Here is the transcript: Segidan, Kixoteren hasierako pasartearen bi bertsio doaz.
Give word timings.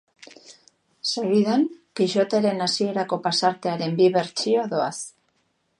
Segidan, 1.09 1.65
Kixoteren 1.99 2.67
hasierako 2.67 3.21
pasartearen 3.29 3.97
bi 4.03 4.13
bertsio 4.19 4.67
doaz. 4.75 4.95